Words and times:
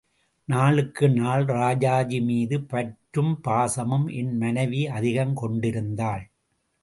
நாளுக்கு 0.47 1.09
நாள் 1.09 1.43
ராஜாஜி 1.45 2.21
மீது 2.21 2.61
பற்றும் 2.61 3.39
பாசமும் 3.47 4.07
என் 4.11 4.37
மனைவி 4.37 4.87
அதிகம் 4.87 5.33
கொண்டு 5.33 5.67
இருந்தாள். 5.67 6.23